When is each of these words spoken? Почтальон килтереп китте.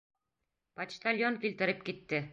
Почтальон 0.79 1.39
килтереп 1.45 1.89
китте. 1.91 2.27